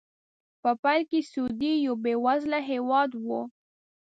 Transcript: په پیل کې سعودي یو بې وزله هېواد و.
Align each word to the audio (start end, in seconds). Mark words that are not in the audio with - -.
په 0.61 0.69
پیل 0.83 1.01
کې 1.09 1.19
سعودي 1.31 1.73
یو 1.85 1.95
بې 2.03 2.13
وزله 2.25 2.59
هېواد 2.69 3.11
و. 3.23 3.25